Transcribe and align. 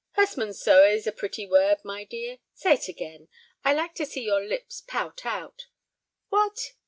"Hurstmonceux 0.17 0.89
is 0.95 1.05
a 1.05 1.11
pretty 1.11 1.45
word, 1.45 1.85
my 1.85 2.03
dear. 2.05 2.39
Say 2.55 2.73
it 2.73 2.87
again; 2.87 3.27
I 3.63 3.73
like 3.75 3.93
to 3.93 4.05
see 4.07 4.23
your 4.23 4.43
lips 4.43 4.81
pout 4.87 5.27
out. 5.27 5.67
What! 6.29 6.73